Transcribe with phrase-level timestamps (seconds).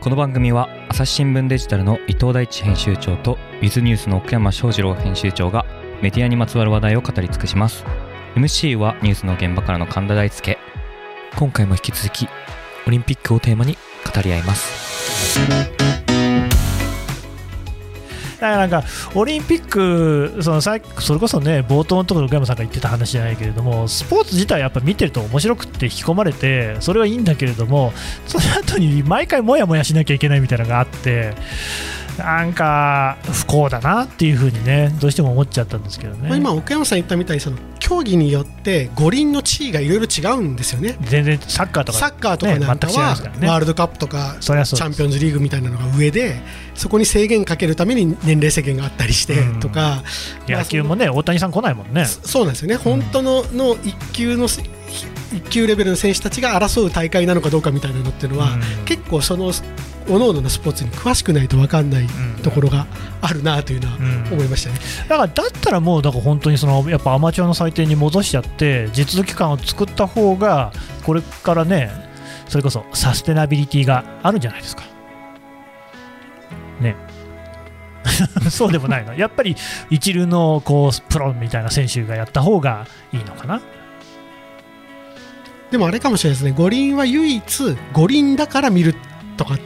[0.00, 5.66] この番組は朝日新聞デジタルの伊藤大地編集長とウィズニュースの奥山翔二郎編集長が
[6.00, 7.84] メディアにまつわる話題を語り尽くします。
[8.34, 10.58] MC はニュースの現場からの神田大輔。
[11.38, 12.28] 今回も引き続き
[12.86, 13.76] オリンピックをテーマに
[14.14, 15.99] 語り合います。
[18.40, 18.82] からなんか
[19.14, 27.92] オリンピックそのさそれこそね冒頭のところ岡山さんが言ってた話じゃないけれどもスポーツ自体やっぱ見てると面白くって引き込まれてそれはいいんだけれども
[28.26, 31.34] その後に毎回もやもやしなきゃいけないみたいなのがあって
[32.18, 37.56] なんか不幸だなっていうふうにねどうしても思っちゃったんですけどね、ま、今奥山さん言ったみたいにその
[37.90, 40.96] 競技によって五輪の地位がいろいろ違うんですよね。
[41.00, 46.40] 全然サッカーとか、サッカーとかなんかは、ね、ワールドカップとかチャンピオンズリーグみたいなのが上で
[46.76, 50.04] そこに制限かけるために年齢制限があったりしてとか、
[50.46, 52.04] 野球もね大谷さん来ないもんね。
[52.04, 52.76] そうなんですよね。
[52.76, 59.52] 本当のの一級の一級レベルの選手たちが争う大会なのかどうかみたいなのっていうのは、結構その
[60.06, 62.06] 各々のスポーツに詳しくないと分かんない
[62.42, 62.86] ところが
[63.20, 63.96] あるなというのは
[64.32, 70.72] 思いましたね、うん、だからだったらもうだから本当にそのやっぱアマチュアの祭典に戻しちゃって実務機関を作った方が
[71.04, 71.90] これからね
[72.48, 74.82] それこそサステナビリティがあるんじゃないですか。
[76.80, 76.96] ね。
[78.50, 79.14] そうでもないの。
[79.14, 79.54] やっぱり
[79.88, 83.60] 一流のこうプロみたいな選手がやった方がいいのかな。
[85.70, 86.52] でもあれかもしれないですね。
[86.56, 88.96] 五輪は唯一五輪だから見る
[89.36, 89.58] とかっ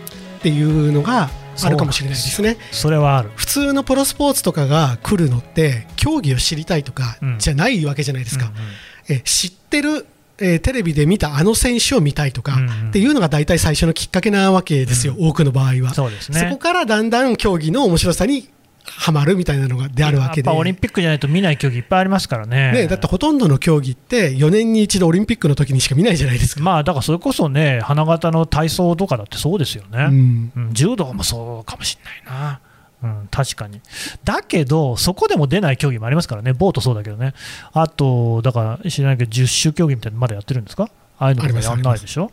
[0.45, 1.31] ていうのが
[1.64, 2.59] あるかもしれないですね。
[2.70, 3.31] それはある。
[3.34, 8.61] 普通のプロスポーツとかが来るのって競技を知りたいとかじゃないわけじゃないですか、うんうん。
[8.61, 8.67] うん、
[9.09, 12.56] え知ってるえー、テレビで見たあの選手を見たいとか、
[12.89, 15.95] っていうのが大体最初のきっかけなわけですよ、うん、多くの場合は。
[15.95, 18.48] そうです、ね、そこからだんだん競技の面白さに
[18.84, 20.50] はまるみたいなのがであるわけで。
[20.50, 22.72] オリンピックじゃないと見ない競技いっぱいありますからね。
[22.72, 26.62] ねだってほとんどの競技って4年に一度オリンピックの時にしか見ないじゃないですか。
[26.62, 32.60] まあだからそれこそね花形の体操とかだってそうですよね、うん、うん、柔道もそうかもしれないな。
[33.02, 33.82] うん、確かに。
[34.24, 37.34] だけど、そこでも出ない競技もありますからね、ボートそうだけどね、
[37.74, 40.89] あと、だから、知らないけど、十種競技みたいなのまだやってるんですか？
[41.18, 42.30] ああいうのとかやんないでしょ、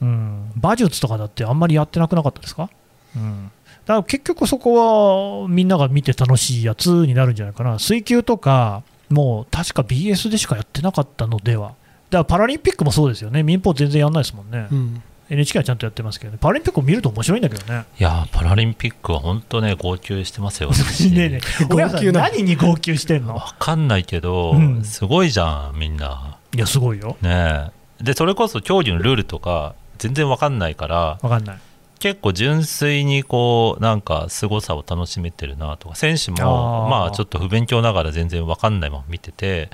[0.00, 2.70] うん、馬術とかだってあんまりやってなくなかったですか、
[3.14, 3.50] うん、だ
[3.94, 11.76] から結局そこはみんなが見て楽しいやつになるんじゃないかな、水球とか、もう確か BS でしかやってなかったのでは、だか
[12.18, 14.68] らパラリンピックもそうですよね、民放全然やんないですもんね。
[14.70, 15.02] うん。
[15.30, 17.84] NHK はちゃんとやってますけどね、パラリンピックを見ると面白いんだけどね。
[17.98, 20.70] いやパラリンピックは本当ね、号泣してますよ、
[21.12, 23.38] ねね号泣何に号泣してんの？
[23.38, 26.36] 分かんないけど、うん、すごいじゃん、みんな。
[26.54, 27.16] いや、すごいよ。
[27.22, 27.70] ね
[28.00, 31.58] で、それこそ競技のルールとか、全然分かんないから、分かんない。
[32.00, 39.70] 結構純粋にこうなんか凄さを楽しめてるなとか選手もまあちょっと不勉強ながら全然分かんないまま見てて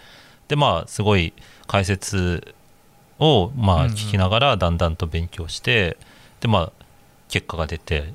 [0.49, 1.33] でまあすごい
[1.67, 2.55] 解説
[3.19, 5.97] をまあ聞きながらだんだんと勉強して
[6.41, 6.73] でまあ
[7.29, 8.13] 結果が出て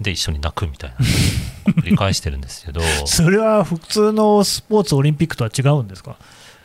[0.00, 0.96] で一緒に泣くみたいな
[1.82, 2.80] 繰り返してるんですけど。
[3.06, 6.16] それは普通のスポーツオリンピックとは違うんですか？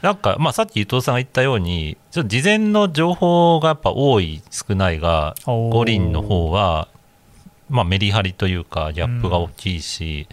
[0.01, 6.87] なんか、まあ、さっき伊藤さんが言ったように、ちょっと事前の情報がやっぱ多い、少ないが、五輪の方は、
[7.69, 10.27] まあ、メリハリというか、ギャップが大きいし、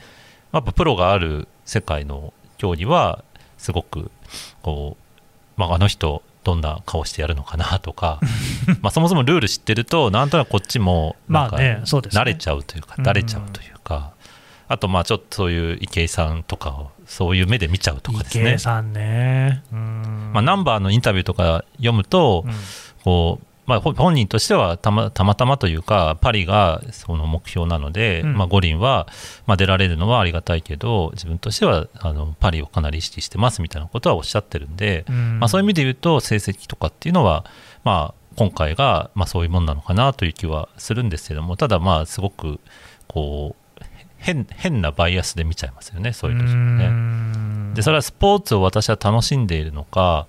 [0.53, 3.25] うん、やっぱプロがある世界の競技は、
[3.59, 4.11] すごく、
[4.63, 8.21] こう、まあ、あの人、どんな顔してやるのかなとか
[8.83, 14.13] まあそもそもルール知ってるとなんとなくこっちもなんか慣れちゃうというか、慣れちゃうというか、
[14.69, 18.45] あとまあちょっとそういう池井さんとかをそういう目で見ちゃうとかですね。
[18.45, 19.63] 池井さんね。
[19.73, 22.53] まあ、ナンバーのインタビューとか読むと、うん、
[23.05, 29.07] こうまあ、本人としてはたまたまたまというか、パリがその目標なので、うん、まあ、五輪は、
[29.47, 37.45] まあ、出られるのはありがたいけど、自分としてはあのパリをかなり意識してますみたいなことはおっしゃってるんで、うん、まあ、そういう意味で言うと、成績とかっていうのは、
[37.85, 42.61] まあ、今回が、まあ、そういうもんなのかなという気はするんですけども、ただ、まあ、すごく
[43.07, 43.64] こう
[44.25, 47.75] 変変なバイアスで見ちゃいますよね、そういう時はね。
[47.75, 50.27] で、それはスポーツを私は楽しんでいるのか、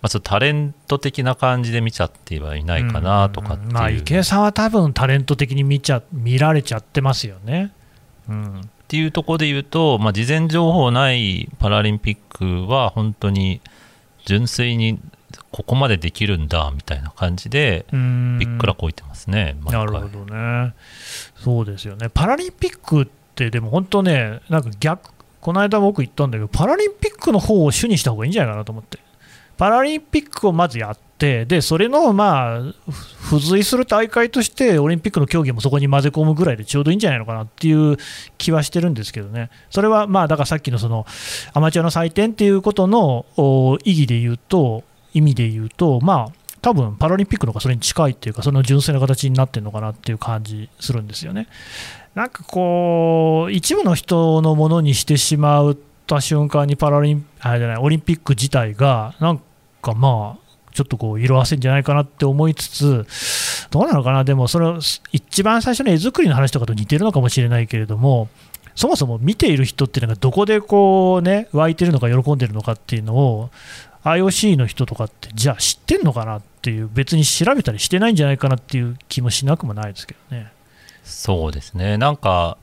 [0.00, 7.72] まあ、ちょっとタレント的な感じで見ちゃってはいないかなとかっていう、まあ、池江さんは多分タレント的に見ちゃ見られちゃってますよね。
[8.28, 13.60] うん、っていうところで言うと、まあ、事前情報ないパラリンピックは本当に
[14.24, 14.98] 純粋に
[15.50, 19.56] ここまでできるんだみたいな感じでびっくらこいてますね。
[19.64, 20.74] なるほどね。
[21.36, 22.08] そうですよね。
[22.12, 25.10] パラリンピックっってでも本当ね、なんか逆、
[25.42, 28.98] この間僕言ったんだけど、パラリンピックの方を主にした方がいいんじゃないかなと思って。
[29.58, 32.62] パラリンピックをまずやって、でそれのまあ
[33.30, 37.96] 付随する大会として、オリンピックの競技もそこに混ぜ込むぐらいでちょうどいいんじゃないのかなっていう
[38.38, 41.06] 気はしてるんですけどね、それはまあだからさっきのその
[41.52, 43.26] アマチュアの祭典っていうことの
[43.84, 44.82] 意義で言うと、
[45.14, 46.32] 意味で言うと、まあ、
[46.66, 51.46] 多分パラリンピックの方がそれに近いっていうか、その純粋な形になってるのかなっていう感じするんですよね。
[52.16, 55.76] なんかこう、一部の人のものにしてしまっ
[56.08, 59.40] た瞬間にパラリンあれじゃないオリンピック自体が、なん
[59.80, 63.06] かまあ、ちょっとこう色あせんじゃないかなって思いつつ、
[63.70, 64.66] どうなのかな、でもそれ
[65.12, 68.28] 一番最初の絵作りの話とかと似てるのかもしれないけれども、
[68.74, 73.50] そもそも見ている人っていうのがどこでこうね湧いてるのか喜んでるのかっていうのを
[74.06, 80.52] IOC の人とかってじゃあ知ってんのかなっていう別に調べたりしてないんじゃないかなっていう気もしなくもないですけどね。
[81.02, 82.56] そうですねなんか、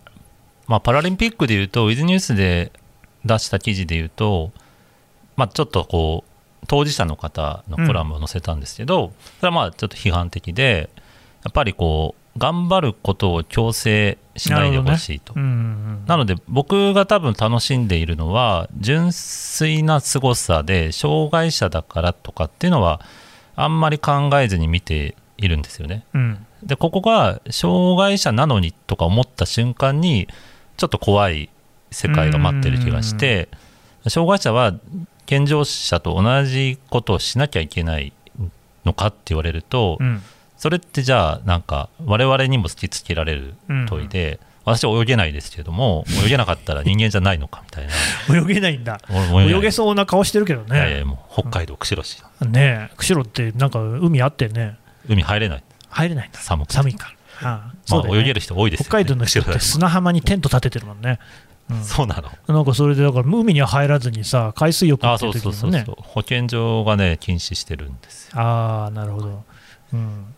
[0.68, 2.72] まあ、パラリンピックでいうとウィズニュースで
[3.26, 4.52] 出した記事でいうと、
[5.36, 10.90] まあ、ちょっとこう当事者の方のコラムを載せたんですけど、うん、それはまあちょっと批判的で
[11.44, 15.34] やっぱりこう頑張ることを強制しないでほしいと。
[15.36, 15.48] な、ね。
[15.48, 15.58] うんう
[16.04, 23.02] ん、なので僕が多分楽しんでいるのは純粋な凄さで障害者だからとかっていうのは
[23.56, 30.28] あんまり考えずに見ているんですよね、うん、でここが障害者なのにとか思った瞬間に
[30.78, 31.50] ちょっと怖い
[31.92, 33.50] 世界が待ってる気がして
[34.08, 34.74] 障害者は
[35.28, 38.14] 健常者と同じことをしなきゃいけない
[38.86, 40.22] のかって言われると、うん
[40.64, 43.56] それってじゃあなんか我々にも突きつけられる
[43.90, 48.40] 問いで、うん、私は泳げないですけども 泳げなかったら人間じゃないのかみたいな。
[48.40, 49.02] 泳げないんだ。
[49.10, 50.78] 泳げそうな顔してるけどね。
[50.78, 52.96] いやいやもう北海道釧路市、うん、ねえ。
[52.96, 54.78] 釧路ってなんか海あってね。
[55.06, 55.64] 海入れない。
[55.90, 56.40] 入れないんだ。
[56.40, 57.12] 寒寒いか
[57.42, 61.20] ら、ああまあ、泳げる人多いですよ、ね、北海道の人って砂浜にテント立ててるもんね。
[61.70, 62.56] うん、そうなの。
[62.56, 65.86] なんかそれでだから海には入らずにさ海水浴っていう時にね。
[65.98, 68.40] 保健所がね禁止してるんですよ。
[68.40, 69.28] ああなるほど。
[69.28, 69.44] うん、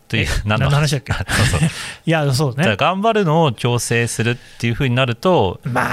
[0.07, 1.13] という何の話だっけ？
[1.13, 1.69] そうそう。
[2.05, 2.75] いやそうね。
[2.77, 5.89] 頑張るのを強制するっていうふうになるとまあ。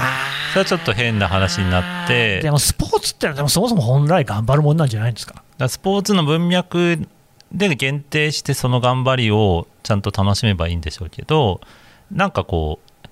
[0.53, 5.41] それはちょっと変な話になってでもスポーツってでもそもそも本来頑張るもんなんじゃないんですか？
[5.67, 7.07] スポーツの文脈
[7.51, 11.59] で限定してその頑張りをちゃんと楽しめばいいんでしょうけど
[12.11, 13.07] なんかこう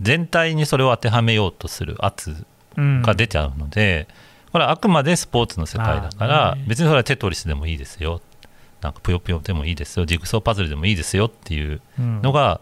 [0.00, 2.46] 全体にそれを当てはめようとする圧
[2.76, 4.06] が出ちゃうので、
[4.46, 8.20] うん、これはあくまでスポーツの世界だから、別にそれはテトリスでもいいですよ
[8.84, 10.04] なんかぷよぷよでもいいですよ。
[10.04, 12.60] ジグソーパズルでもいいですよっていうのが、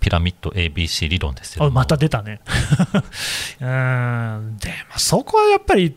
[0.00, 1.70] ピラミッド ABC 理論ですよ。
[1.70, 2.40] また出たね。
[3.60, 4.56] うん。
[4.58, 5.94] でもそこはやっぱり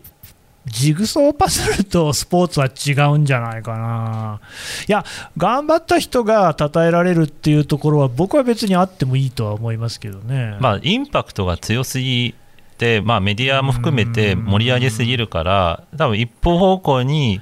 [0.66, 4.40] ジグソーパズルとスポーツは違うんじゃないかな。
[4.86, 5.04] いや、
[5.38, 10.56] 頑張った人が称えられるっていうところは、僕は別にあってもいいとは思いますけどね。
[10.60, 12.34] まあ、インパクトが強すぎ
[12.76, 17.40] て、まあ、メディアも含めて盛り上げすぎるから、多分一方方向に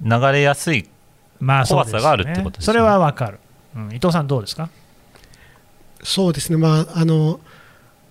[0.00, 0.88] 流れやすい
[1.40, 3.38] まあ怖さがあるってことです、ね、それはわかる、
[3.76, 4.70] うん、伊藤さん、どうですか？
[6.02, 7.40] そうですね、まあ、あの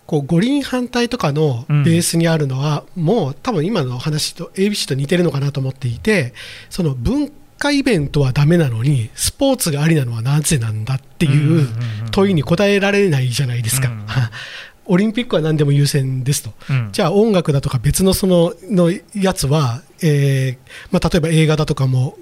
[0.06, 6.34] こう五輪反対とかのベースにあるのは、うん、もう多分今の話と ABC と似てるのかなと思っていて、
[6.70, 11.68] その文化イベントはだめなのに、スポーツがありなのはなぜなんだっていう
[12.12, 13.92] 問いに答えられないじゃないですか。
[14.86, 20.58] オリンピックは何でも優先ですと、うん、じゃあ音楽だとか別のそののやつは、えー
[20.92, 22.18] まあ、例えば映画だとかも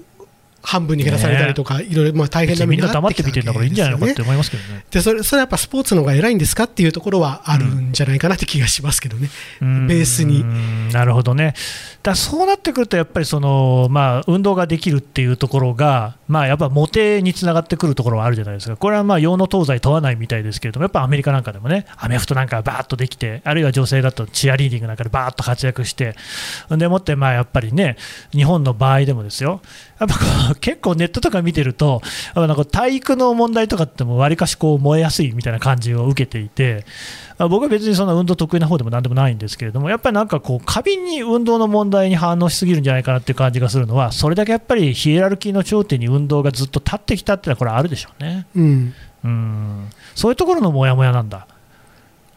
[0.66, 4.84] 半分に減らされたりとか、いろいろまあ大変なみんな黙って見てるんだからいいんじゃないのかって思いますけどね。
[4.90, 9.30] でそれそれはやっぱスポーツの方が偉いんですかっていうところはあるんじゃないかなって気がしますけどね、
[9.62, 10.44] うん、ベースに。
[10.92, 11.54] なるほどね。
[12.06, 26.14] だそうなってくると、やっぱりその、まあ、運動ができるっていうところが、まあ、やっぱモテにつながってくるところはあるじゃないですか、これはまあ洋の東西問わないみたいですけれども、やっぱアメリカなんかでもね、アメフトなんかバーッとできて、あるいは女性だとチアリーディングなんかでバーッと活躍して、
[26.70, 27.96] でもって、やっぱりね、
[28.30, 29.60] 日本の場合でもですよ、
[29.98, 30.20] やっぱこ
[30.52, 32.02] う結構ネットとか見てると、
[32.36, 36.86] なんか体育の問題とかってもわりかしこう燃えやすいみたいな感じを受けていて、
[37.38, 49.88] 僕は別にそんな運動得意な方でもなんでもないんですけれども、やっぱりなんかこう、過敏に運動の問題に反応しすぎるんじゃないかなっていう感じがするのは、それだけやっぱりヒエラルキーの頂点に運動がずっと立ってきたっていうのは、これ、あるでしょうね、うん、うん。
[50.14, 51.46] そういうところのもやもやなんだ。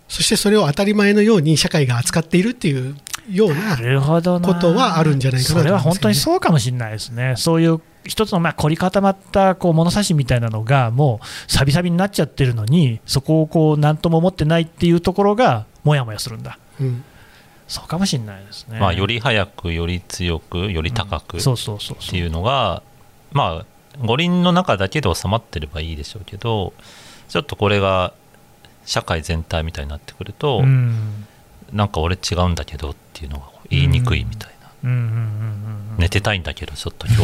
[0.07, 2.97] そしてそれを当たり前のように社会が扱っているっていう
[3.29, 3.77] ような
[4.41, 7.35] ことはあるんじゃないかなと、ね、それは本当にそうかもしれないですね。
[7.37, 17.03] そういう一つのまあ凝り固まったこう物差しみたいなのがもうさびさびになっちゃってるのにそこをこう何とも思ってないっていうところがもやもやするんだ、うん、
[17.69, 22.81] そうかもしれないですね、まあ、より早くより強くより高くっていうのが
[23.31, 23.65] まあ
[24.03, 26.73] 五輪の中だけで収まってればいいでしょうけど
[27.27, 28.11] ちょっとこれが
[28.85, 31.27] 社会全体みたいになってくると、うん、
[31.71, 34.59] なんか俺違うんだけどっていうのが言いにくいみたいな。
[35.97, 37.17] 寝てたいんだけど、ちょっと今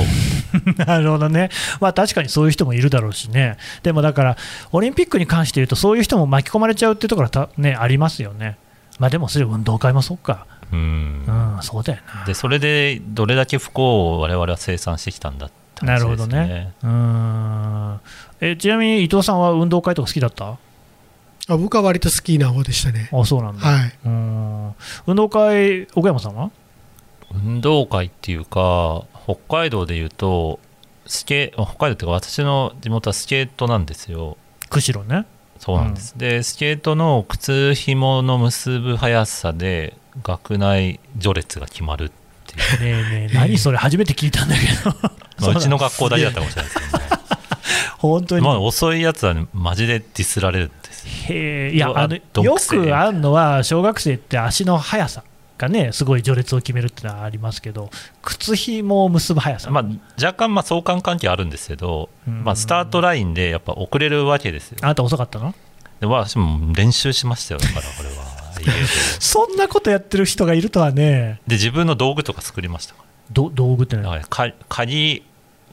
[0.73, 0.77] 日。
[0.85, 1.49] なるほどね、
[1.79, 4.37] まあ、確かにそういう人もいるだろうしね、でもだから、
[4.73, 8.57] オリンピックに関して言うと、そういう人も巻き込まれちゃうっていうところはね、ありますよね、
[8.99, 12.25] まあ、でもそれ、運動会もそうか、うん、うん、そうだよな。
[12.25, 16.73] でそれでどれだけ不幸を我々は生産してきたんだっって話です、ね、なるほどね。
[16.83, 17.99] うん。
[18.39, 20.57] えちなみに伊藤さんは運動会とか好きだった？
[21.47, 23.09] あ僕は割と好きな方でしたね。
[23.11, 24.75] あそうなんだ、はい、うん。
[25.07, 26.51] 運動会、岡山さんは？
[27.33, 30.59] 運動会っていうか北海道でいうと
[31.05, 34.37] スケ北海道っていうか私の地元はスケートなんですよ。
[34.69, 35.25] 釧路ね
[35.65, 42.11] そうなんです、うん、でスケートの靴ひもの結ぶ速さで学内序列が決まるっ
[42.45, 43.03] ていう。
[43.03, 44.95] ねえねえ何それ初めて聞いたんだけど。
[45.41, 47.05] まあうちの学校だけだったかもしれないですけどね。
[47.97, 55.23] 本当に、まあ、遅いやつは、ね、マジでディスられるんですへいやあのよくあるのは小学生って足の速さ
[55.57, 57.89] がねすごい序列を決めるっていうのはありますけど
[58.21, 59.85] 靴ひもを結ぶ速さ、まあ、
[60.21, 64.77] 若干まあ相関関係あるんですけど、まあ、スタートラインでやっぱ遅れるわけですよ。
[64.81, 65.53] あなた遅かったの？
[65.99, 68.35] で私も練習しましたよだからこれは。
[69.19, 71.39] そんなことやってる人がいるとはね。
[71.47, 72.95] で自分の道具とか作りました
[73.31, 74.21] ど道具って何？
[74.23, 75.23] か鍵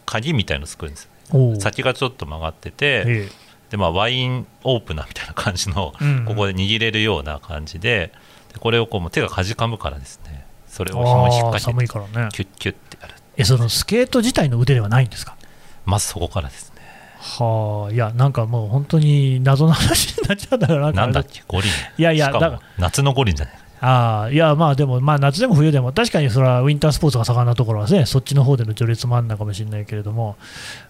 [0.06, 1.60] 鍵みたいの作るんですよ。
[1.60, 3.28] 先がちょっと曲がってて、ええ、
[3.70, 8.12] でまあ、ワインオープナーみたいな感じの、うん、ここで握れるような感じでで
[8.60, 10.44] これをこう手がかじかむからですね。
[10.68, 13.14] それを紐に引っ掛けてキュッキュッてやる。
[13.36, 15.36] えそのスケート自体の腕ではないんですか？
[15.84, 16.82] まずそこからですね。
[17.18, 21.20] はあいやなんかもう本当に謎の話になっちゃったからなんだ。
[21.20, 21.42] っけ？
[21.46, 21.70] 五輪。
[21.98, 23.54] いやいやだから夏の五輪じゃない
[23.84, 30.36] あいやまあでも、まあ、夏でも冬でも、確かにそれはウィンタースポーツが盛んなところはね、そっちの方での序列もあるのかもしれないけれども、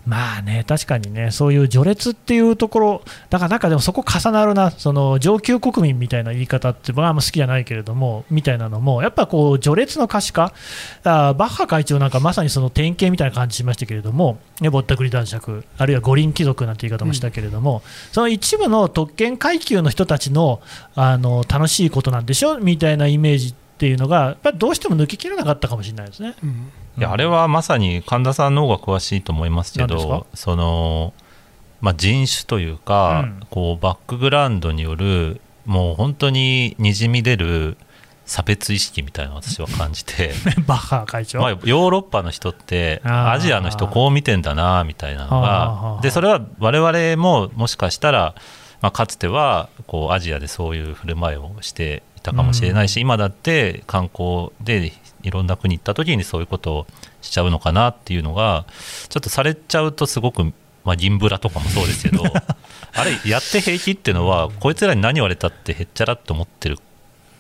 [0.07, 10.53] まあね、確かにね、そういう序列っていうところ、だからなんかでもそこ重なるな、その上級国民みたいな言い方って、僕はあんま好きじゃないけれども、みたいなのも、やっぱこう、序列の可視化、
[11.03, 20.61] あバッハ会長なんかまさにその典型みたいな感じしましたけれども、ね、ぼったくり男爵、あるいは五輪貴族なんて言い方もしたけれども、うん、その一部の特権階級の人たちの
[20.95, 22.59] あの楽しいことなんでしょ？
[22.59, 26.35] みたいなイメージっていうのが、やっぱどうしても抜ききれなかったかもしれないですね。
[26.43, 26.51] うん、
[26.99, 31.15] いやあれはまさに神田さんの方が詳しいと思いますけど、その
[31.81, 37.77] まあ、人種というか、うん、こうバックグラウンドによる、もう本当ににじみ出る
[38.25, 40.33] 差別意識みたいなの私は感じて。
[40.67, 45.99] バッハ会長、まあ、ヨーロッパの人ってアジアの人こう見てんだなみたいなのが。
[46.03, 48.35] でそれは我々ももしかしたら、
[48.81, 56.87] まあ、かつてはこうアジアでそういう振る舞いをしてたかもしれないし、うん、今だって観光でいろんな国行った時にそういうことを
[57.21, 58.67] しちゃうのかなっていうのが
[59.09, 60.45] ちょっとされちゃうとすごく、
[60.85, 62.25] まあ、銀ブラとかもそうですけど
[62.95, 66.79] あれやって平気っていうのはこいつらに何言われたってへっちゃらって思ってる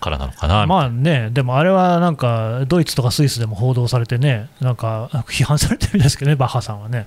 [0.00, 0.66] からなのかな。
[0.66, 7.06] まあね、でもあれはなんか、ドイツとかスイスでも報道されてね、なんか批判されてるみたいですけどね、バッハさんはね。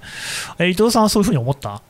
[0.60, 1.82] え伊藤さんはそういうふうに思った？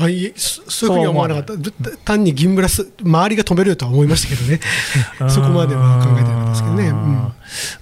[0.00, 4.60] あいえそういうふうには思わなかった、単に銀ブラス、周りが止めるとは思いましたけどね、
[5.28, 7.32] そこまでは考えてなかったですけどね、うん、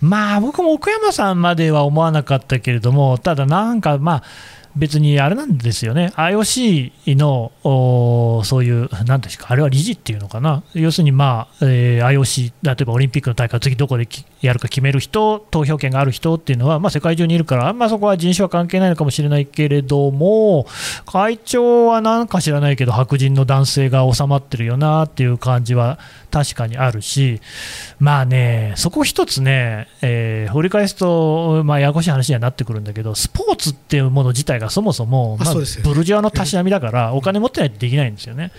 [0.00, 4.22] まあ僕も奥山さんまでは思わなかったけれども、ただなんか、まあ、
[4.76, 7.52] 別にあれなんですよね、IOC の
[8.44, 14.08] そういう、なんですか、あれは理事っていうのかな、要するに、まあえー、IOC、例えばオリンピックの大会、次どこで
[14.40, 20.66] やるか決める人、投票権がある人っていうのは、まあ、世界中にいるから、あんまそこは人種は関係ないのかもしれないけれども、
[21.06, 25.98] 会長はなんか知らないけど、白人の男性が収まってるよなっていう感じは
[26.30, 27.40] 確かにあるし、
[27.98, 35.61] まあね、そこ一つね、えー、掘り返すと、まあ、ややこしい話にはなってくるんだけど、スポーツっていうもの自体がそもそも、まあ、ブ
[35.95, 38.53] ルジョアのたしなみだから、お金持ってないとできないんですよね。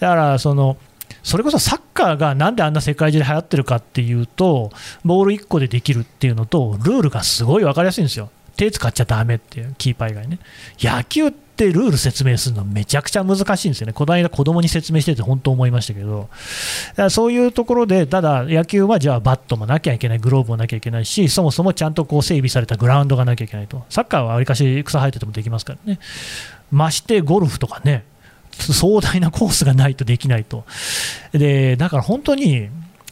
[0.00, 0.76] だからその
[1.22, 4.70] それこそサッカーがなんであんな世界中で流行ってるかっていうと、
[5.04, 8.30] ボール1個でできるっていうのと、ルールがすごい分かりやすいんですよ。
[8.56, 10.38] 手使っちゃだめっていう、キーパー以外ね。
[10.80, 13.92] 野球ってってルール説明するのめちゃくちゃ難しいんですよね。
[13.92, 16.28] この間子供に説明してて本当思いましたけど、
[16.90, 23.84] だからそういうところで、ただ野球はじゃあバットもなきゃいけない、グローブもなきゃいけないし、そもそもちゃんとこう整備されたグラウンドがなきゃいけないと。
[23.88, 26.00] サッカーはわりかし草生えててもできますからね。
[26.72, 28.04] ましてゴルフとかね、
[28.50, 30.64] 壮大なコースがないとできないと。
[31.32, 32.68] でだから本当に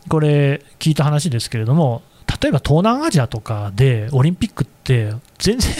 [0.08, 2.02] これ聞いた話ですけれども
[2.42, 5.72] 例えば東南アジアとかでオリンピックって全然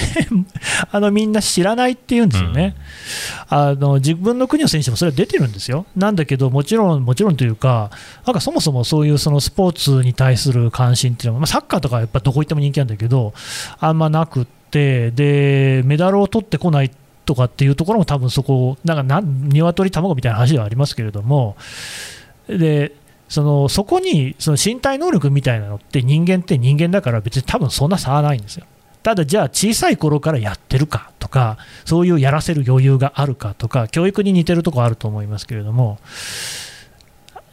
[0.91, 2.77] あのみんな知らないっていうんですよね、
[3.51, 7.91] うん、あの自分の国の選手もそれは出てるんですよ、なんだけど、もちろん、もちろんというか、
[8.27, 13.35] なんかそもそもそういうそのスポーツに対する関心っていうのは、まあ、サッカーとかやっぱどこ行っても人気なんだけど、
[13.79, 16.91] あんまなくって、でメダルを取ってこない
[17.25, 21.57] とかっていうところも多分そこ、なんかな鶏卵みたいな話ではありますけれども、
[22.49, 22.93] で
[23.33, 28.67] そのそこにその身体能力みたいなのって人間って人間だから別に多分そんな差はないんですよ。
[29.03, 35.99] ただじゃあ小さい頃からやってるかとかそういうやらせる余裕があるかとか教育に似てるところあると思いますけれども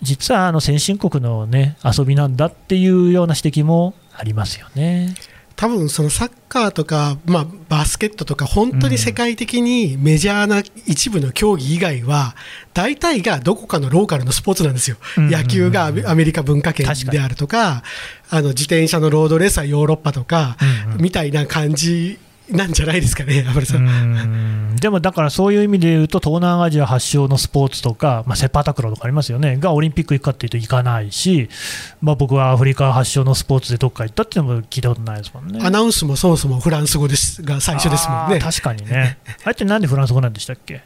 [0.02, 5.16] 実はあの先進国の、ね、遊びなんだっていうような指摘もありますよね。
[5.60, 12.34] 多分そのサッカーとか、まあ、バスケットとか本当に世界的にメジャーな一部の競技以外は
[12.74, 17.84] 大体がどこかのローカルのスポーツなんですよ、野球がアメリカ文化圏であるとか
[18.30, 20.56] あの自転車のロードレースはヨーロッパとか、
[20.98, 22.20] みたいな感じ
[22.52, 31.50] なんじゃないですかね、さんでもだからそういう意味で言うと、東南アジア発祥のスポーツとか、まあ、セパタクロとかありますよね、がオリンピック行くかっていうと行かないし、
[32.02, 35.60] まあ、僕はアフリカ発祥のスポーツでどっか行ったっていうのも聞いたことないですもんね。
[35.64, 38.40] アナウンスもそもそもフランス語ですが最初ですもんね。
[38.40, 39.18] 確かにね。
[39.44, 40.82] あれってなんでフランス語なんでしたっけ？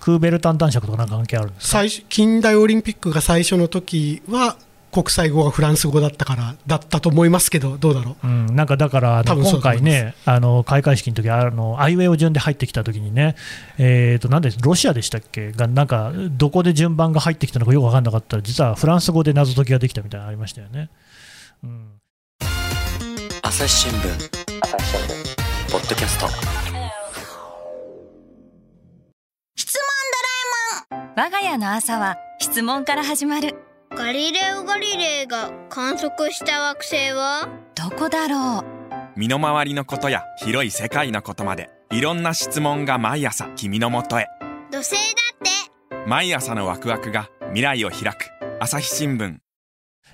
[0.00, 1.82] クーベルタン男爵とかなんか関係あるんですか？
[2.08, 4.56] 近代オリンピックが最初の時は
[4.96, 13.36] 国際語がフランス語だったからだったと思いますけど、どうだろう、うん、なんかだから、今回ね、あの開会式の時あのアイウェイを順で入ってきた時にね、
[13.76, 15.52] えー、となんでロシアでしたっけ？
[15.52, 20.88] が、なんかどこで順番が入ってきたのかよく分かんなかったら、実はフランス語で謎解きができたみたいなのありましたよね。
[21.62, 22.00] うん、
[23.42, 23.96] 朝日新聞。
[24.62, 25.72] 朝日新聞。
[25.72, 26.26] ポッドキャスト。
[29.56, 29.82] 質問
[30.90, 31.08] ドラえもん。
[31.16, 33.54] 我が家の朝は質問から始まる
[33.96, 37.48] ガリレオ・ガリレイが観測した惑星は？
[37.74, 39.18] どこだろう？
[39.18, 44.26] 身の回りのことや広い世界のことまでいろんな質問が毎朝君のもとへ。
[44.70, 46.06] 土星だって。
[46.06, 48.30] 毎朝のワクワクが未来を開く。
[48.60, 49.36] 朝日新聞。
[49.36, 49.38] い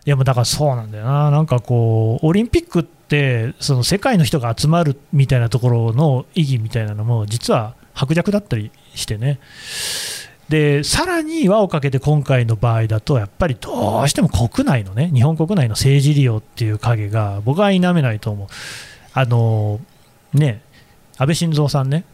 [0.05, 9.41] やもうだからそうなんだよな、なんかこう、オリンピックって、その世界の人が集まるみたいなところの意義みたいなのも、実は薄弱だったりしてね、
[10.49, 18.49] でさらに輪をかけて今回の場合だと、やっぱりどうしても国内のね、日本国内の政治利用っていう影が、僕は否めないと思う。
[19.15, 19.81] あの
[20.35, 20.63] ね、
[21.17, 22.05] 安倍晋三さんね、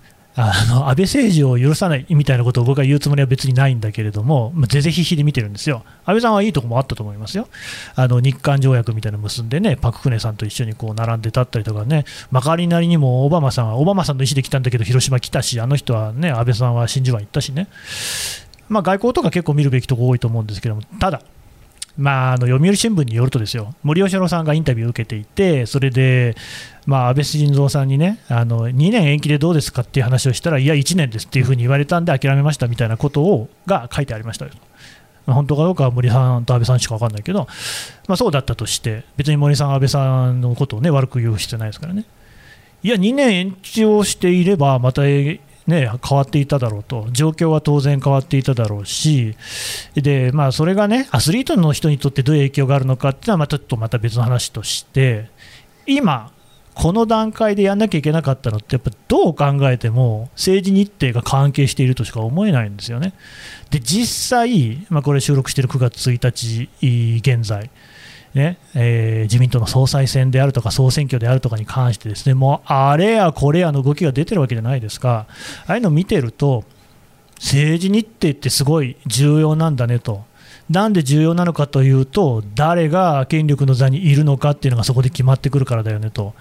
[0.41, 7.49] あの安倍政治を許さないみたいなことを僕は言うつもりは別にないんだけれども、まあ、ぜぜひひで見てるんですよ、安倍さんはいいとこもあったと思いますよ、
[7.97, 17.67] あの日韓条約みたいなの結んでね、パク・クネさんと一緒にこう並んで立ったりとかね、まかりなりにもオバマさんは、オバマさんの意思で来たんだけど、広島来たし、あの人はね、安倍さんは真珠湾行ったしね、
[18.69, 21.21] まあ、外交とか結構見るべきとこ多いと思うんですけども、ただ、
[21.99, 26.37] まあ、あの読売新聞によるとですよ森喜朗さんがインタビューを受けていてそれで、
[26.87, 34.47] まあ、安倍晋三さんにねあの2年延期でどうですかっていう話をしたらいや1年ですっていうふうに言われたんで諦めましたみたいなことをが書いてありました。
[35.27, 37.49] 本当かどうかは森さんと安倍さんしか分かんないけど、
[38.07, 42.07] まあ、そうだったとして別に森さん、安倍さんのことを、ね、悪く言う必要ないですからね。
[42.83, 45.03] いや2年延期をしていればまた
[45.69, 49.37] ね、変わっていただろうと、状況は当然変わっていただろうし、
[49.95, 55.29] でまあ、それがね、アスリートの人にとってどういう影響があるのかっていうのは、まちょっとまた別の話として、
[55.87, 56.33] 今、
[56.73, 63.13] この段階でやんなきゃいけなかったのって、やっぱどう考えても政治日程が関係しているとしか思えないんですよね。
[63.71, 67.69] で実際、まあ、これ収録している9月1日現在、
[68.35, 75.27] ねえー、自民党の総裁選であるとか総選挙であるとかに関してですねもうあれやこれやの動きが出てるわけじゃないですか
[75.67, 76.65] ああいうのを見てると
[77.39, 80.27] 政治日程ってすごい重要なんだねと。
[80.69, 86.35] なんで重要なのかというと、誰が権力の座にいるのかっていうのがそこで決まってくるからだよねと、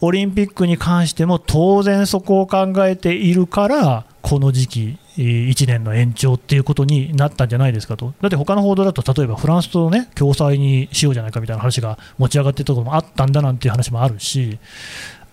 [0.00, 14.58] オリンピックに関しても当然そこを考えているから、この時期、1年の延長っていうことになったんじゃないですかと、だって他の報道だと、例えばフランスと、ね、共催にしようじゃないかみたいな話が持ち上がっているところもあったんだなんていう話もあるし、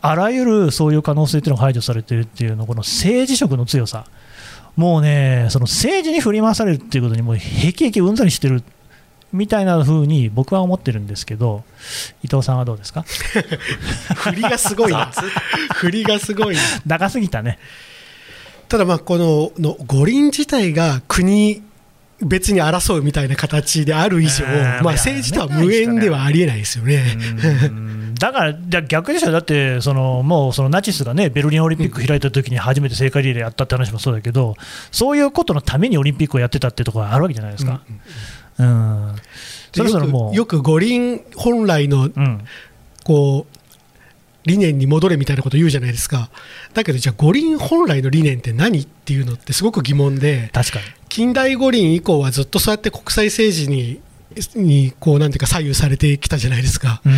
[0.02, 4.06] あらゆるそういう可能性っていうのが排除されているっていうの、この政治色の強さ、
[4.76, 8.64] もうね、その政治に振り回されるっていうことに、もうへきへきうんざりしてる
[9.32, 11.64] みたいな風に僕は思ってるんですけど、
[12.24, 13.04] 伊藤さんはどうですか？
[14.16, 15.12] 振りがすごいな、
[15.76, 17.60] 振りがすごい長すぎたね。
[18.74, 21.62] ただまあこのの五輪自体が国
[22.20, 24.48] 別に争うみたいな形である以上、
[24.82, 27.04] まあ、政治とは無縁ではありえないですよね。
[28.20, 34.56] だから逆でしょ、だってそのもうそのナチスがねベルリンオリンピック開いた時に初めて聖火リレーやったって話もそうだけど、
[34.92, 37.84] そういうことのためにオリンピックをやってたってところがあるわけじゃないですか。
[38.58, 39.16] うん、うん、
[39.72, 42.10] そろそろもうよく五輪本来の
[43.04, 43.58] こう
[44.46, 46.30] 理念に戻れみたいなこと言うじゃないですか、
[46.74, 50.86] だけど、じゃあ、五輪本来の理念って何っていうのってすごく疑問で、確かに。
[51.10, 54.00] 近代五輪以降はずっとそうやって国際政治に
[54.56, 57.14] にこうなんていうか左右されてきたじゃないですか、うん、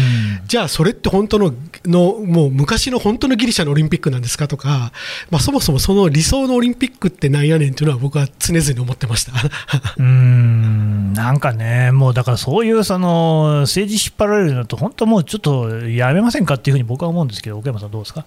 [0.47, 1.53] じゃあそれって本当の
[1.85, 4.91] のもう昔の本当のギリシャのオリンピックなんですかとか、
[5.29, 9.33] まあ、そもそもその理想のオリンピックってなんやねんっていうのは僕は常々思ってました。
[9.97, 11.13] うん。
[11.13, 18.25] なんかね、もうだからそういうその政治引っ張られるのと本当もうちょっとやめませんかっていうふうに僕は思うんですけど、岡山さん、どうですか？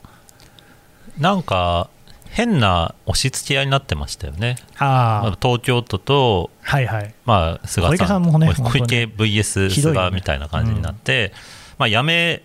[1.18, 1.90] なんか
[2.30, 4.56] 変な押し付け合いになってましたよね。
[4.78, 11.32] あ東京都と、はいはい、まあ、菅さん、小池さんもね、小池 VS 菅みたいな感じになって、うん、
[11.78, 12.42] まあ、やめ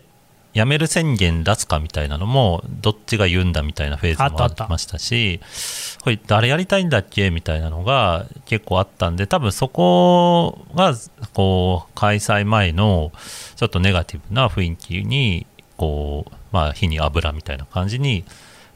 [0.54, 5.40] 辞める宣言出すかみたいなのもどっちが言うんだみたいなフェーズもありましたし
[6.04, 10.94] これ誰やりたいんだっけみたいなのが結構あったんで多分そこが
[11.34, 13.12] こう開催前の
[13.56, 18.24] ちょっとネガティブな雰囲気にこう、まあ、火に油みたいな感じに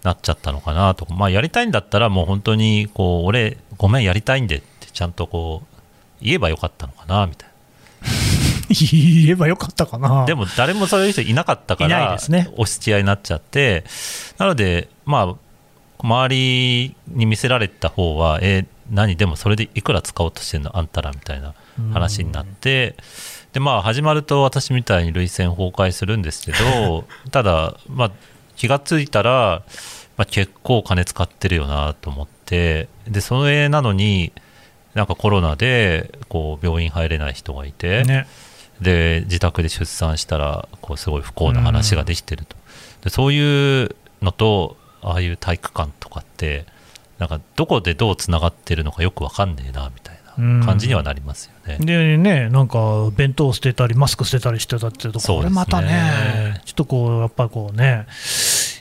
[0.08, 5.78] なっちゃったのかなとまあ、やりたいんだったらもう本当にこう俺ごめんやりたいんでってちゃんとこう
[6.22, 7.56] 言えばよかったのかなみたいな。
[8.70, 10.26] 言えばよかったかな。
[10.26, 13.84] でも誰もそういう人いなかったから、ね、押し付合いになっちゃって。
[14.38, 15.36] なのでまあ
[16.00, 21.54] 周りに見せられた方はえ何でもそれでいくら使おうとしてるのあんたらみたいな
[21.92, 22.96] 話になって。
[23.54, 28.12] でまあ始まると私みたいに涙腺崩壊するんですけど ただまあ
[28.58, 29.62] 気が付いたら、
[30.18, 34.34] まあ、結構金使ってるよなと思ってでそれなのに
[34.96, 38.28] なんかコロナでこう病院入れない人がいて、ね、
[38.82, 42.56] で自宅で出産したらこうすごい不幸な話ができてると、
[43.04, 46.66] でそういうのとああいう体育館とかって
[47.20, 51.78] なんかどこでどうつながってるのかよく分かんねえなみたいな感じにはなりますよね。
[51.80, 58.06] でねなんか弁当捨てたりマスク捨てたりしてたっていうとこれまたねちょっとこうやっぱりこうね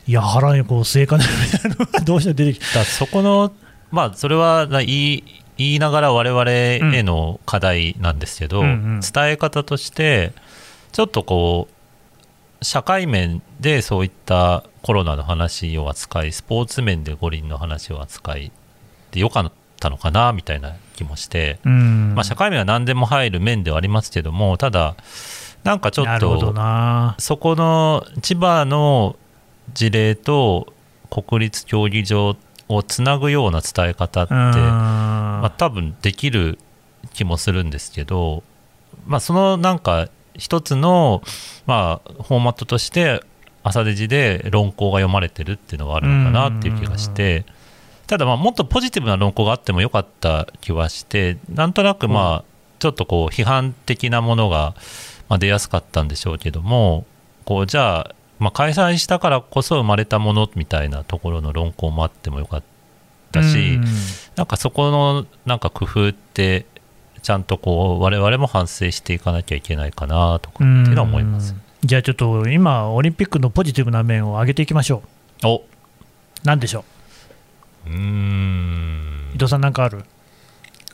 [0.07, 2.85] いや腹にこう据えかねるみたいなのがどうして出てきた。
[2.85, 3.53] そこの
[3.91, 5.25] まあそれはいい
[5.57, 8.73] 言いながら我々への課題なんですけど、うんうん。
[8.73, 10.33] うん、伝え方として
[10.93, 18.53] ちょっとこう社会面でそういったコロナの話を扱いスポーツ面で五輪の話を扱い
[19.11, 24.95] でよかったのかなみたいな気もして、まあ、社会面は何でも入る面ではありますけどもただ
[25.65, 26.55] なんかちょっと
[27.19, 29.17] そこの千葉の
[29.73, 30.73] 事例と
[31.11, 32.37] 国立競技場
[32.69, 36.59] をつなぐような伝え方って、まあ、多分できる
[37.13, 38.43] 気もするんですけど、
[39.07, 41.23] まあ、そのなんか一つの、
[41.67, 43.23] まあ、フォーマットとして
[43.63, 47.45] 朝デジで論考が読まれてるっていうのがあるのかなっていう気がして、
[48.07, 52.45] ただまあもっとポジティブな論考があってもよかった気はしてなんとなくまあ
[52.79, 54.75] ちょっとこう批判的なものが
[55.39, 57.05] 出やすかったんでしょうけども
[57.45, 62.63] こうじゃあまあ、開催したからこそ生まれたものみたいなところの論考もあってもよかっ
[63.33, 63.81] たし、
[64.37, 66.67] なんかそこのなんか工夫って
[67.23, 71.55] ちゃんとこう我々も反省していかなきゃいけないかなとかっていうのは思います。
[71.83, 75.03] じゃあちょっと今オリンピックのポジティブな面を上げていきましょ
[75.43, 75.47] う。
[75.47, 75.63] お。
[76.45, 76.85] 何でしょ
[77.87, 77.91] う？
[77.91, 79.31] うん。
[79.35, 80.05] 伊藤さんなんかある？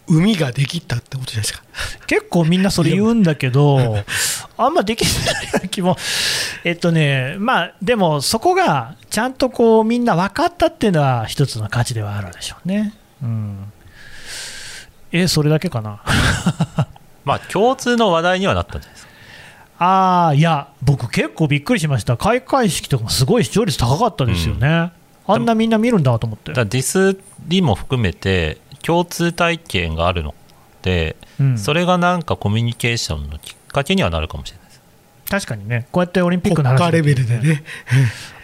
[0.08, 1.62] 海ができたってことじゃないですか
[2.06, 4.04] 結構みんなそれ言うんだけど、
[4.56, 5.08] あんまできな
[5.42, 5.96] いような気も、
[6.64, 12.94] えっとね、まあ、でもそこがちゃんとこうみんな分かったっていうのは、一つの価値ではあるでしょうね。
[13.22, 13.72] うん、
[15.12, 16.00] え、それだけかな？
[17.24, 19.12] まあ、共通の話題にはなったんじゃないですか。
[19.78, 24.68] ああ、いや、僕、結構びっくりしました、開会式とかもすごい視聴率高かったですよね。
[24.68, 24.92] うん
[25.24, 26.52] あんなみんな見るんだと思って。
[26.52, 30.34] ディスりも含めて、共通体験があるの
[30.82, 34.82] で、うん、それがなんかコミュニケーションのきっかけにはなるかもしれないです。
[35.32, 35.86] 確かにね。
[35.90, 37.64] こうやってオリンピックの話、ね、レベルでね。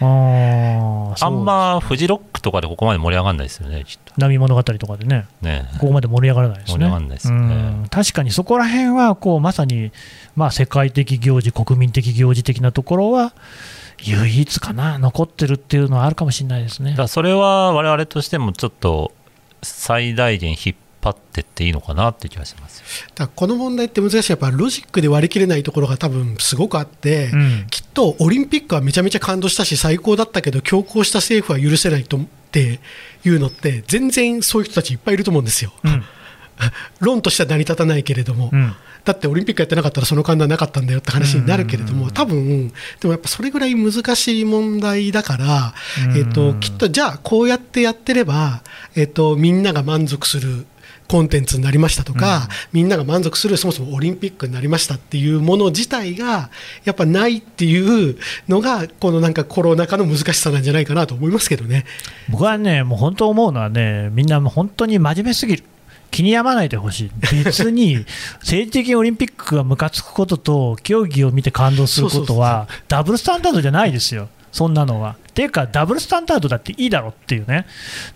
[0.01, 4.15] ああんまフジロックとかでここまで盛り上がらないですよねきっと。
[4.17, 5.27] 波物語とかでね。
[5.43, 5.69] ね。
[5.81, 6.75] ここまで盛り上がらないですね。
[6.75, 7.87] 盛り上がらないですね。
[7.91, 9.93] 確かにそこら辺はこうまさに、
[10.35, 13.35] まあ、世界的行事国民的行事的なところは
[14.05, 14.99] 唯一かな。
[14.99, 16.95] 残ってるっていうのはあるかもしれないですね。
[16.97, 19.13] だそれは我々としてもちょっと
[19.63, 32.81] 最大限引っ張ってっていいのかなって気がしますだこの問題って難しいやっぱロジックで割り切れないところが多分すごくあって、うん、きっとオリンピックはめちゃめちゃ感動したし最高だったけど強行した政府は許せないとって
[33.25, 35.73] いうのって全然そういう人たちいっぱいいると思うんですよ。
[35.85, 36.05] うん、
[37.01, 45.75] 論としては成り立たないけれども、うん、だってオリンピックやってなかったらその感動はなかったんだよって話になるけれども、多分でもやっぱそれぐらい難しい問題だから、
[46.17, 48.63] えーと、きっとじゃあこうやってやってれば、
[48.95, 50.67] えーと、みんなが満足する
[51.09, 56.51] コンテンツになりましたとか、うん、みんなが満足するそもそもオリンピックになりましたっていうもの自体が
[56.85, 61.87] やっぱないっていうのがこのなんかコロナ禍の難しさなんじゃないかなと思いますけどね。
[62.29, 65.65] 僕はねもう本当思うのはねみんな本当に真面目すぎる
[66.11, 67.11] 気に病まないでほしい、
[67.45, 68.05] 別に
[68.41, 75.17] 政治的オリンピックがムカつくことと競技を見て感動することはダブルスタンダードじゃないですよ、そんなのは。
[75.39, 77.65] っていうか、ダブルスタンダードだっていいだろっていうね、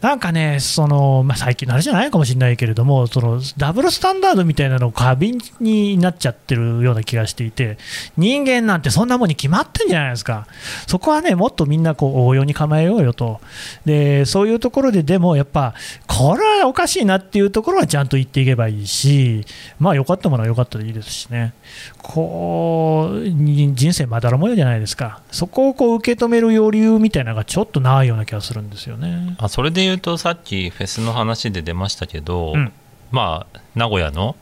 [0.01, 7.79] なんかね、そのまあ、最近の話じゃないかもしれないけれども、そのダブルスタンダードみたいなのを過敏になっちゃってるような気がしていて、
[8.17, 10.49] 人間なんてそんなもんに決まってんじゃないですか、
[10.89, 13.41] そこはね、もっとみんなこう応用に構えようよと、
[13.85, 15.75] でそういうところででもやっぱ、
[16.09, 19.47] これはおかしいなっていうところはちゃんと言っていけばいいし、
[19.79, 21.55] まあ、良かったものは良かったでいいですしね、
[21.99, 29.37] こう人生まだら模様じゃないですか、そこをこう受け止める余裕みたいなのがちょっとないような気がするんですよね。
[29.39, 32.73] あそれで言うと、さっきフェスの話で出ましたけど、うん、
[33.11, 34.37] まあ、名古屋の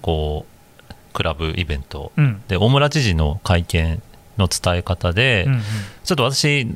[0.00, 4.02] こう、うん、クラブイベント、うん、で大村知事の会見
[4.38, 5.60] の伝え方で、うんうん、
[6.04, 6.66] ちょっと私、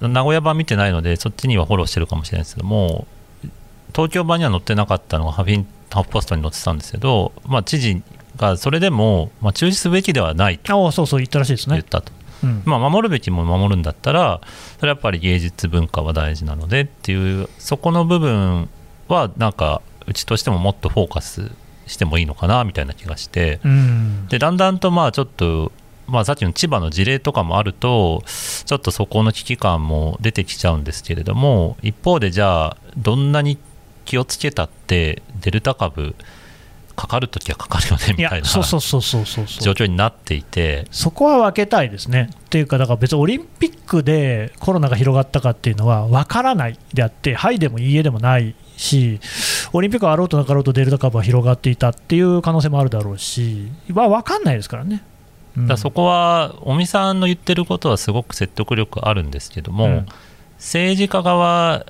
[0.00, 3.06] 名古屋版見てないので、そっちにはフォローしてるかもしれないですけども、
[3.94, 8.02] 東京版には載ってなかったのがハフィンハーフポストに載ってたんですけど、まあ、知事
[8.36, 11.76] がそれでも、まあ、中止すべきではないとそうそう言ったらしいですね。
[11.76, 12.12] 言ったと。
[12.42, 14.40] うん、まあ、守るべきも守るんだったら
[14.78, 18.68] それはやっぱり芸術文化は大事なのでっていうそこの部分
[19.08, 21.50] はなんかうちとしてももっとフォーカス
[21.86, 25.72] してもいいのかなみたいな気がして、うん、でだんだんとまあちょっと、
[26.06, 33.58] まあ、さっきの千葉の事例とかもあるとちょっとそこの危機感も出てきちゃうんですけれども一方でじゃあどんなに
[34.04, 36.14] 気をつけたってデルタ株
[37.00, 38.46] かかるときはかかるよねみたいな。
[38.46, 40.86] 状況になっていて。
[40.90, 42.28] そこは分けたいですね。
[42.32, 49.18] っていうか、だから別にオリンピックでコロナが広がったかっていうのは分からないであって、はいでもいいえでもないし、
[49.72, 55.02] オリンピックあろうとなかろうとデルタ株は広がっていたっていう可能性もあるだろうし、は分かんないですからね。
[55.56, 60.06] うん、だそこは尾身さんの言ってることはすごく説得力あるんですけども、うん、
[60.58, 61.86] 政治家側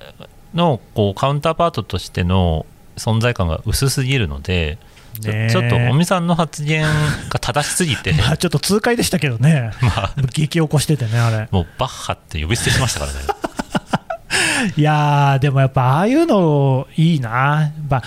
[0.53, 2.65] のこうカウンターパートとしての
[2.97, 4.77] 存在感が薄すぎるので、
[5.21, 6.85] ね、ちょっと尾身さんの発言
[7.29, 11.47] が正しすぎて ちょっと痛快でしたけどね、まあ、激起こしててね、あれ。
[11.51, 13.19] もうバッハって呼び捨てしましたからね。
[14.77, 18.03] いやでもやっぱああいうのいいな、まあ、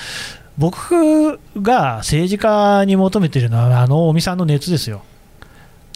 [0.57, 5.03] 僕が政治家に求めてるのは、あの尾身さんの熱ですよ。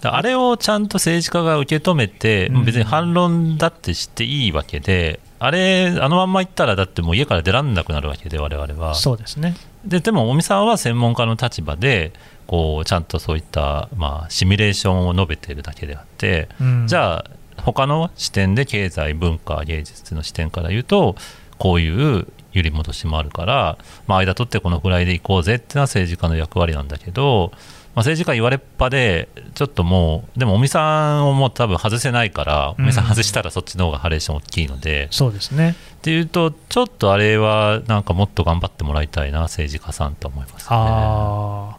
[0.03, 8.95] あれをちゃんと政治家が受け止めて、別に反論だってしていいわけで、あれ、あのまんま行ったら、だってもう家から出られなくなるわけで、われわれは。
[8.95, 9.55] そうですね
[9.89, 12.13] ででも、尾身さんは専門家の立場で、
[12.47, 17.25] こうちゃんとそういった、まあ、シミュレーションを述べているだけであって、うん、じゃあ、
[17.63, 21.17] 他の視点で経済、文化、芸術の視点から言うと、
[21.59, 27.53] こういう揺り戻しもあるから、まあ、間取ってこのぐらいでいこうぜっていうのは政治家の役割なんだけど、
[27.99, 35.75] まあ、政治家言われっぱで、ちょっともう、でも尾身さんをもう多分外せないから、尾身さん外したらそっちの方がハレーション大きいので、そうですね。
[35.97, 41.77] っていうと、ちょっとあれはなんかもっと頑張ってもらいたいな、政治家さんと思います、ね、あ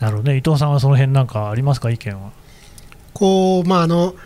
[0.00, 2.30] なるほどね、伊藤さんはその辺なんかありますか、意見は。
[3.14, 4.16] こうまああの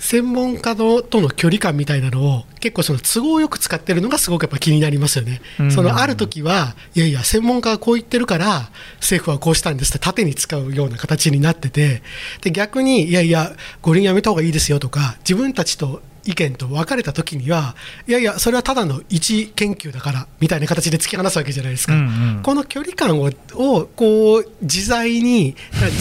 [0.00, 5.42] 専門家のとの距離感みたいなのを結構その都合よく使ってるのがすごくやっぱ気になりますよね。
[5.70, 12.02] そのある時はいやいや専門家がこう言ってるから政府はこうしたんですって盾に使うような形になってて
[12.40, 17.74] で逆にいやいや五輪やめた方がいいですよとか自分たちと意見と分かれた時には
[18.06, 22.02] いやいやそれはただの一研究だからみたいな形で突き放すわけじゃないですか、うんう
[22.40, 25.56] ん、この距離感ををこう自在に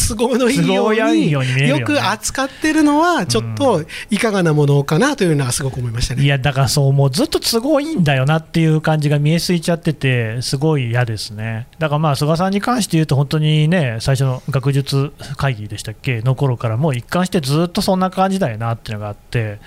[0.07, 1.41] 都合のいいようによ
[1.85, 11.67] く扱ってるのはちょっといかがなものかなというのはすごく思いましたね、いやだからそうもうずっと都合いいんだよなっていう感じが見えすぎちゃっててすごい嫌ですね。
[11.79, 16.21] だからまあ菅さんに関して言うと本当にね最初の学術会議でしたっけ？
[16.21, 19.59] の頃からもう一貫してずっとそんな感じだよなっていうのがあって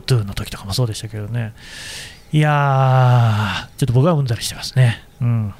[0.00, 1.52] GoTo の時とかもそうでしたけどね、
[2.32, 5.02] いやー、ちょっと僕はうんざりしてますね。
[5.20, 5.54] うん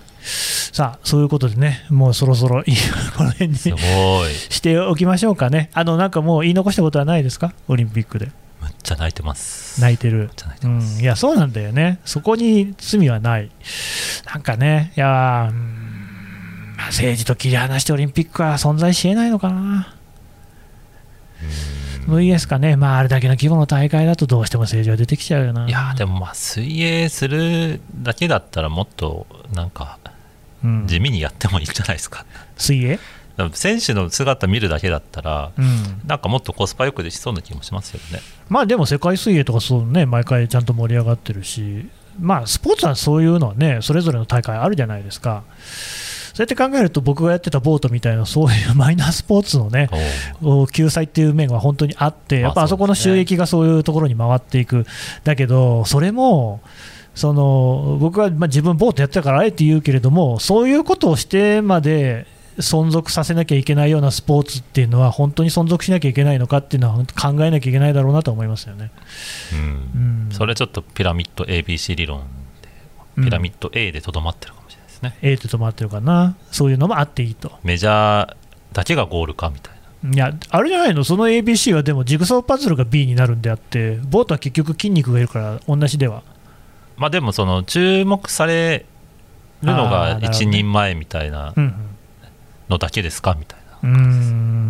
[0.73, 2.65] さあそういうことでね、もうそろそろ
[3.17, 8.27] この辺に しておきましょうかね、あのなんかもう言い残したことはないですか、オリンピックで。
[8.61, 9.81] めっちゃ泣いてます。
[9.81, 10.31] 泣いてる。
[10.65, 13.51] うん、いや、そうなんだよね、そこに罪はない。
[14.27, 19.96] なんかね、いや、うん、政治と切り離してオリンピックは存在しえないのかな。
[22.07, 25.67] VS かね、まあ、あれだけの規模の大会だとどうしても政治は出てきちゃうよな。
[25.67, 29.99] いやでもまあ水泳するだけだったらもっとなんか
[30.87, 32.99] 地味にやってもいいんじゃないですか、うん、水泳？
[33.53, 38.23] 選手の姿見るだけだったら、うん、なんかもっとコスパよくでしそうな気もしますよね。
[38.49, 45.43] まあでも世界水泳とかそうね毎回ちゃんと盛り上がってるし、まあスポーツはそういうのはねそれぞれの大会あるじゃないですか。
[46.37, 49.89] そうやって考えると僕がやってたボートみたいなそういうマイナースポーツのね
[50.71, 54.85] 救済っていう面が本当にあってやっぱあそこの収益がそういうところに回っていく
[55.25, 56.61] だけどそれも
[57.15, 62.27] その僕はま自分ボートやってたからあえて言うけれどもそういうことをしてまで
[62.59, 68.91] 存続させなきゃいけないようなスポーツっていうのは本当に存続しなきゃいけないのかっていうのは考えなきゃいけないだろうなと思いますよね。
[69.55, 69.59] うん、
[70.29, 72.21] うん、それちょっとピラミッド ABC 理論
[73.17, 75.19] でピラミッド A でとどまってるかもしれないですね。
[75.23, 77.53] うん、A でとどまってるかなそういうのもあっていいと。
[77.63, 78.35] メジャー
[78.73, 80.15] だけがゴールかみたいな。
[80.15, 86.23] いや、あれじゃないの、その ABC はでもジグソーパズルが B になるんであって、ボートは結局筋肉がいるから同じでは。
[86.97, 88.87] まあでも、その注目され
[89.63, 91.55] るのが一人前みたいな
[92.69, 93.67] のだけですかみたいな。
[93.83, 94.66] うん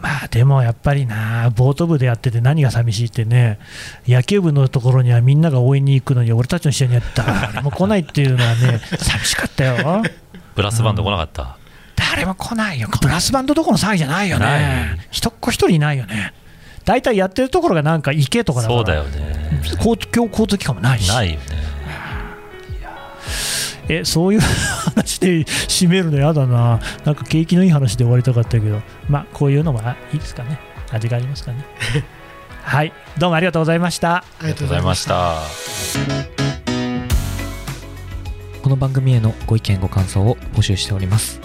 [0.00, 3.58] まあでもやっぱりな、ボート部でやってて何が寂しいってね、
[4.06, 10.02] 野球部のところにはみんなが応援に行くのに、俺たちの試合には誰も来ないっていうのはね、 寂しかったよ。
[10.54, 11.48] ブラスバンド来なかった、うん。
[11.96, 16.32] 誰も来ないよ、ブラスバンドどこの騒ぎじゃないよね、一っ子一人いないよね、
[16.84, 19.40] 大体やってるところがなんか池とかだから、そうだよね。
[19.76, 21.08] 交交通機関もないし。
[21.08, 21.59] ないよね
[23.90, 24.40] えそういう
[24.94, 29.80] 話で締めるのやだな、なんか景気のいい話で終わりたかったけど、まあ、こういうのも
[30.12, 30.60] いいですかね、
[30.92, 31.64] 味がありますかね。
[32.62, 34.16] はい、どうもありがとうございました。
[34.16, 35.34] ありがとうございました。
[38.62, 41.40] この番組へのご意見ご感想を募集しております。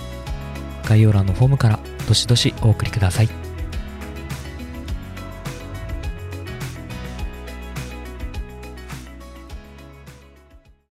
[0.84, 3.45] 概要欄のフォームからどしどしお送りください。